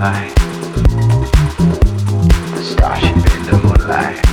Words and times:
moonlight. 0.00 0.34
The 2.54 2.62
starship 2.62 3.16
in 3.16 3.42
the 3.44 3.60
moonlight. 3.62 4.29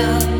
up 0.00 0.39